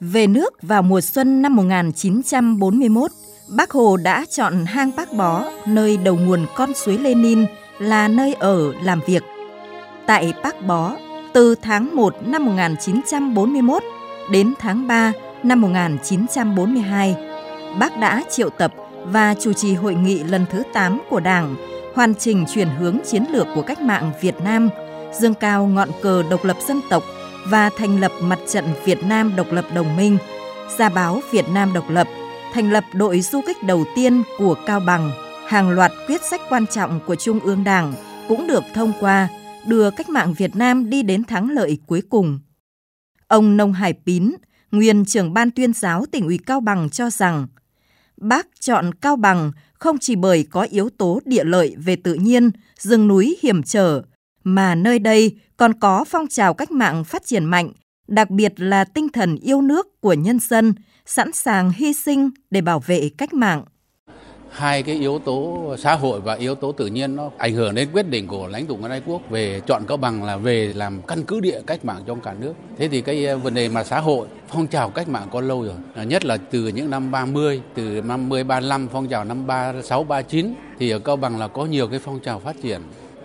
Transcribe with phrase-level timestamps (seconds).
[0.00, 3.10] Về nước vào mùa xuân năm 1941,
[3.48, 7.46] Bác Hồ đã chọn hang Bác Bó, nơi đầu nguồn con suối Lenin,
[7.78, 9.22] là nơi ở làm việc.
[10.06, 10.96] Tại Bác Bó,
[11.32, 13.82] từ tháng 1 năm 1941
[14.32, 17.16] đến tháng 3 năm 1942,
[17.78, 18.74] bác đã triệu tập
[19.04, 21.56] và chủ trì hội nghị lần thứ 8 của Đảng,
[21.94, 24.68] hoàn chỉnh chuyển hướng chiến lược của cách mạng Việt Nam,
[25.20, 27.02] dương cao ngọn cờ độc lập dân tộc
[27.46, 30.18] và thành lập Mặt trận Việt Nam độc lập đồng minh,
[30.78, 32.06] ra báo Việt Nam độc lập,
[32.52, 35.10] thành lập đội du kích đầu tiên của Cao Bằng,
[35.46, 37.94] hàng loạt quyết sách quan trọng của Trung ương Đảng
[38.28, 39.28] cũng được thông qua,
[39.66, 42.40] đưa cách mạng Việt Nam đi đến thắng lợi cuối cùng.
[43.28, 44.32] Ông Nông Hải Pín,
[44.70, 47.46] nguyên trưởng ban tuyên giáo tỉnh ủy Cao Bằng cho rằng,
[48.16, 52.50] bác chọn Cao Bằng không chỉ bởi có yếu tố địa lợi về tự nhiên,
[52.78, 54.02] rừng núi hiểm trở,
[54.54, 57.72] mà nơi đây còn có phong trào cách mạng phát triển mạnh,
[58.08, 60.74] đặc biệt là tinh thần yêu nước của nhân dân,
[61.06, 63.64] sẵn sàng hy sinh để bảo vệ cách mạng
[64.50, 67.88] hai cái yếu tố xã hội và yếu tố tự nhiên nó ảnh hưởng đến
[67.92, 71.02] quyết định của lãnh tụ Nguyễn Ái Quốc về chọn Cao Bằng là về làm
[71.02, 72.54] căn cứ địa cách mạng trong cả nước.
[72.78, 75.62] Thế thì cái ờ, vấn đề mà xã hội phong trào cách mạng có lâu
[75.62, 79.46] rồi, ờ, nhất là từ những năm 30, từ năm 30 35 phong trào năm
[79.46, 82.80] 36 39 thì ở Cao Bằng là có nhiều cái phong trào phát triển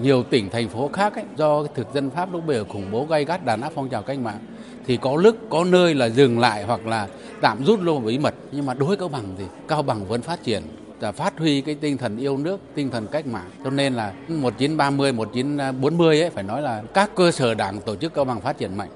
[0.00, 3.06] nhiều tỉnh thành phố khác ấy, do thực dân Pháp lúc bây giờ khủng bố
[3.06, 4.38] gay gắt đàn áp phong trào cách mạng
[4.86, 7.08] thì có lúc có nơi là dừng lại hoặc là
[7.40, 10.22] tạm rút luôn bí mật nhưng mà đối với Cao Bằng thì Cao Bằng vẫn
[10.22, 10.62] phát triển
[11.00, 13.50] là phát huy cái tinh thần yêu nước, tinh thần cách mạng.
[13.64, 18.14] Cho nên là 1930, 1940 ấy phải nói là các cơ sở đảng tổ chức
[18.14, 18.90] Cao Bằng phát triển mạnh.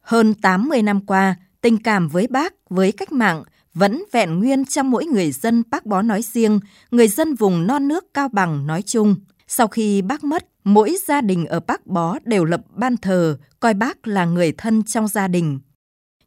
[0.00, 3.42] Hơn 80 năm qua, tình cảm với bác, với cách mạng
[3.74, 7.88] vẫn vẹn nguyên trong mỗi người dân Bác Bó nói riêng, người dân vùng non
[7.88, 9.14] nước Cao Bằng nói chung.
[9.48, 13.74] Sau khi bác mất, mỗi gia đình ở Bác Bó đều lập ban thờ, coi
[13.74, 15.60] bác là người thân trong gia đình.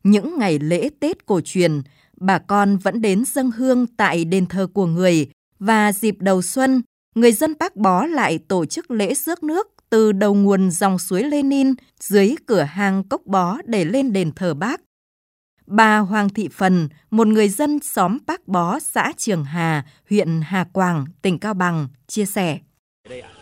[0.04, 1.82] Những ngày lễ Tết cổ truyền,
[2.18, 6.82] bà con vẫn đến dâng hương tại đền thờ của người và dịp đầu xuân,
[7.16, 11.24] người dân Bác Bó lại tổ chức lễ rước nước từ đầu nguồn dòng suối
[11.24, 14.82] Lenin dưới cửa hàng Cốc Bó để lên đền thờ bác.
[15.68, 20.64] Bà Hoàng Thị Phần, một người dân xóm Bác Bó, xã Trường Hà, huyện Hà
[20.74, 22.60] Quảng, tỉnh Cao Bằng, chia sẻ.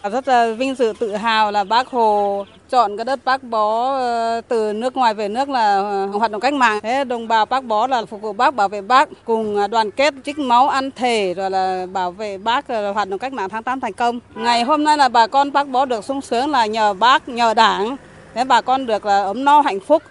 [0.03, 3.93] Dạ, rất là vinh dự tự hào là bác Hồ chọn cái đất Bác Bó
[3.93, 6.79] ờ, từ nước ngoài về nước là ờ, hoạt động cách mạng.
[6.83, 9.91] Thế đồng bào Bác Bó là phục vụ bác, bảo vệ bác, cùng à, đoàn
[9.91, 13.49] kết trích máu ăn thể rồi là bảo vệ bác rồi hoạt động cách mạng
[13.49, 14.19] tháng 8 thành công.
[14.35, 17.53] Ngày hôm nay là bà con Bác Bó được sung sướng là nhờ bác, nhờ
[17.53, 17.95] đảng.
[18.33, 20.03] Thế bà con được là ấm no hạnh phúc.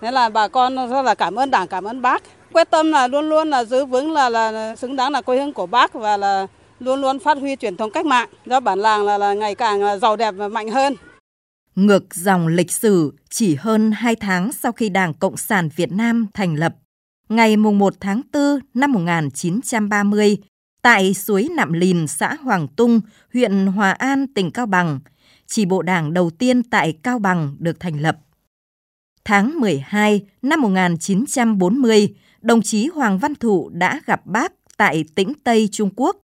[0.00, 2.22] Thế là bà con rất là cảm ơn đảng, cảm ơn bác.
[2.52, 5.52] Quyết tâm là luôn luôn là giữ vững là là xứng đáng là quê hương
[5.52, 6.46] của bác và là
[6.80, 9.82] luôn luôn phát huy truyền thống cách mạng, do bản làng là, là ngày càng
[9.82, 10.94] à, giàu đẹp và mạnh hơn.
[11.74, 16.26] Ngược dòng lịch sử, chỉ hơn 2 tháng sau khi Đảng Cộng sản Việt Nam
[16.34, 16.74] thành lập,
[17.28, 20.36] ngày 1 tháng 4 năm 1930,
[20.82, 23.00] tại suối Nạm Lìn, xã Hoàng Tung,
[23.32, 25.00] huyện Hòa An, tỉnh Cao Bằng,
[25.46, 28.16] chỉ bộ đảng đầu tiên tại Cao Bằng được thành lập.
[29.24, 35.68] Tháng 12 năm 1940, đồng chí Hoàng Văn Thụ đã gặp bác tại tỉnh Tây
[35.72, 36.16] Trung Quốc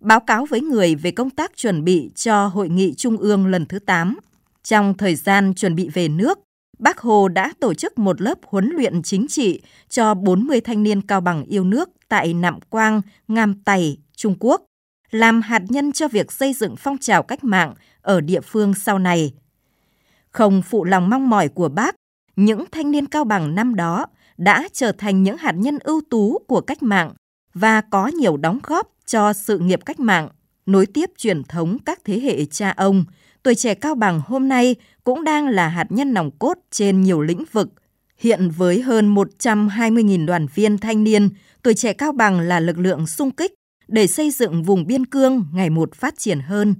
[0.00, 3.66] báo cáo với người về công tác chuẩn bị cho Hội nghị Trung ương lần
[3.66, 4.18] thứ 8.
[4.62, 6.38] Trong thời gian chuẩn bị về nước,
[6.78, 11.02] Bác Hồ đã tổ chức một lớp huấn luyện chính trị cho 40 thanh niên
[11.02, 14.64] cao bằng yêu nước tại Nạm Quang, Ngam Tày, Trung Quốc,
[15.10, 18.98] làm hạt nhân cho việc xây dựng phong trào cách mạng ở địa phương sau
[18.98, 19.34] này.
[20.30, 21.94] Không phụ lòng mong mỏi của bác,
[22.36, 24.06] những thanh niên cao bằng năm đó
[24.36, 27.12] đã trở thành những hạt nhân ưu tú của cách mạng
[27.54, 30.28] và có nhiều đóng góp cho sự nghiệp cách mạng,
[30.66, 33.04] nối tiếp truyền thống các thế hệ cha ông,
[33.42, 37.20] tuổi trẻ Cao Bằng hôm nay cũng đang là hạt nhân nòng cốt trên nhiều
[37.20, 37.68] lĩnh vực.
[38.18, 41.28] Hiện với hơn 120.000 đoàn viên thanh niên,
[41.62, 43.54] tuổi trẻ Cao Bằng là lực lượng sung kích
[43.88, 46.74] để xây dựng vùng biên cương ngày một phát triển hơn.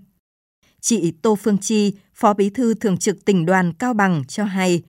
[0.80, 4.82] Chị Tô Phương Chi, Phó Bí thư Thường trực tỉnh đoàn Cao Bằng cho hay,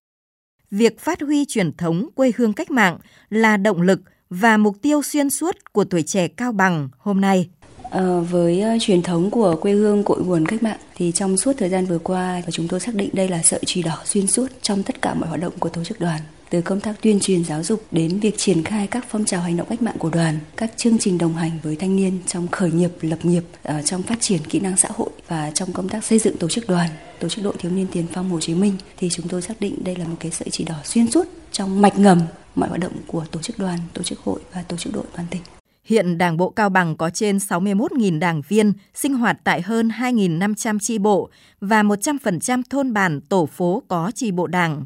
[0.72, 2.98] việc phát huy truyền thống quê hương cách mạng
[3.30, 4.02] là động lực
[4.32, 7.50] và mục tiêu xuyên suốt của tuổi trẻ Cao Bằng hôm nay.
[7.92, 11.54] À, với uh, truyền thống của quê hương cội nguồn cách mạng thì trong suốt
[11.58, 14.48] thời gian vừa qua chúng tôi xác định đây là sợi chỉ đỏ xuyên suốt
[14.62, 17.44] trong tất cả mọi hoạt động của tổ chức đoàn từ công tác tuyên truyền
[17.44, 20.40] giáo dục đến việc triển khai các phong trào hành động cách mạng của đoàn,
[20.58, 24.04] các chương trình đồng hành với thanh niên trong khởi nghiệp, lập nghiệp, uh, trong
[24.04, 26.90] phát triển kỹ năng xã hội và trong công tác xây dựng tổ chức đoàn,
[27.20, 29.84] tổ chức đội thiếu niên tiền phong Hồ Chí Minh thì chúng tôi xác định
[29.84, 32.22] đây là một cái sợi chỉ đỏ xuyên suốt trong mạch ngầm
[32.56, 35.28] mọi hoạt động của tổ chức đoàn, tổ chức hội và tổ chức đội toàn
[35.32, 35.42] tỉnh.
[35.84, 40.80] Hiện Đảng bộ Cao Bằng có trên 61.000 đảng viên sinh hoạt tại hơn 2.500
[40.80, 41.30] chi bộ
[41.62, 44.86] và 100% thôn bản tổ phố có chi bộ đảng.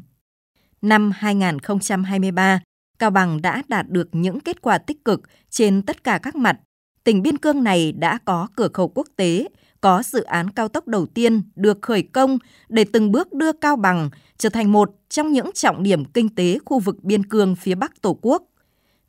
[0.82, 2.60] Năm 2023,
[2.98, 6.60] Cao Bằng đã đạt được những kết quả tích cực trên tất cả các mặt.
[7.04, 9.48] Tỉnh Biên Cương này đã có cửa khẩu quốc tế,
[9.80, 12.38] có dự án cao tốc đầu tiên được khởi công
[12.68, 16.58] để từng bước đưa Cao Bằng trở thành một trong những trọng điểm kinh tế
[16.64, 18.42] khu vực biên cương phía Bắc Tổ quốc.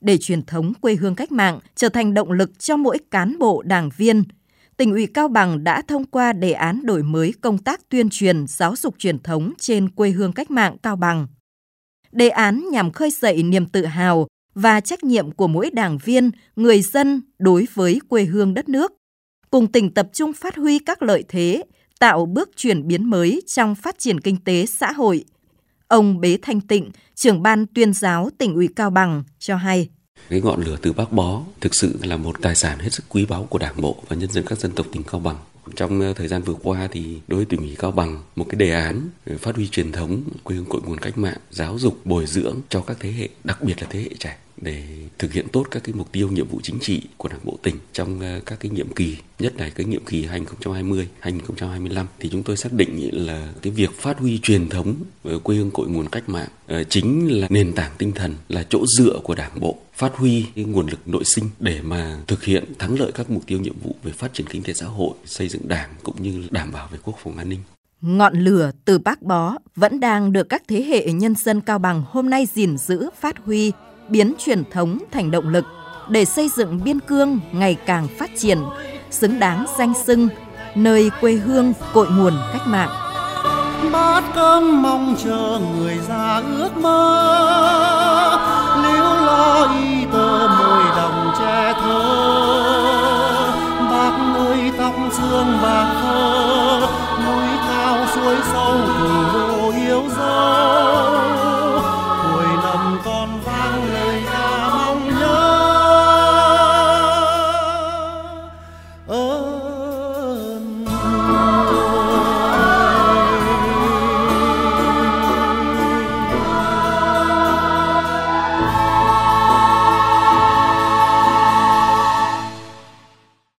[0.02, 3.62] Để truyền thống quê hương cách mạng trở thành động lực cho mỗi cán bộ
[3.62, 4.24] đảng viên,
[4.78, 8.48] tỉnh ủy Cao Bằng đã thông qua đề án đổi mới công tác tuyên truyền
[8.48, 11.28] giáo dục truyền thống trên quê hương cách mạng Cao Bằng.
[12.12, 16.32] Đề án nhằm khơi dậy niềm tự hào và trách nhiệm của mỗi đảng viên,
[16.56, 18.94] người dân đối với quê hương đất nước,
[19.50, 21.64] cùng tỉnh tập trung phát huy các lợi thế,
[22.00, 25.26] tạo bước chuyển biến mới trong phát triển kinh tế xã hội.
[25.88, 29.90] Ông Bế Thanh Tịnh, trưởng ban tuyên giáo tỉnh ủy Cao Bằng cho hay.
[30.30, 33.26] Cái ngọn lửa từ Bác Bó thực sự là một tài sản hết sức quý
[33.26, 35.38] báu của Đảng bộ và nhân dân các dân tộc tỉnh Cao Bằng.
[35.76, 38.56] Trong ờ, thời gian vừa qua thì đối với tỉnh ủy Cao Bằng một cái
[38.58, 42.06] đề án ờ, phát huy truyền thống quê hương cội nguồn cách mạng, giáo dục,
[42.06, 44.84] bồi dưỡng cho các thế hệ, đặc biệt là thế hệ trẻ để
[45.18, 47.76] thực hiện tốt các cái mục tiêu nhiệm vụ chính trị của Đảng bộ tỉnh
[47.94, 52.44] trong ờ, các cái nhiệm kỳ nhất là cái nhiệm kỳ 2020 2025 thì chúng
[52.44, 56.10] tôi xác định là cái việc phát huy truyền thống ờ, quê hương cội nguồn
[56.10, 59.78] cách mạng ờ, chính là nền tảng tinh thần là chỗ dựa của Đảng bộ
[59.94, 63.44] phát huy cái nguồn lực nội sinh để mà thực hiện thắng lợi các mục
[63.48, 66.44] tiêu nhiệm vụ về phát triển kinh tế xã hội, xây dựng đảng cũng như
[66.52, 67.60] đảm bảo về quốc phòng an ninh.
[68.02, 72.04] Ngọn lửa từ bác bó vẫn đang được các thế hệ nhân dân Cao Bằng
[72.08, 73.72] hôm nay gìn giữ, phát huy,
[74.10, 75.66] biến truyền thống thành động lực
[76.10, 78.60] để xây dựng biên cương ngày càng phát triển,
[79.12, 80.30] xứng đáng danh xưng
[80.76, 82.90] nơi quê hương cội nguồn cách mạng.
[83.92, 87.00] Bát cơm mong chờ người già ước mơ,
[88.84, 92.04] liếu lo y tơ môi đồng che thơ.
[93.92, 96.57] Bác ơi tóc dương bạc thơ,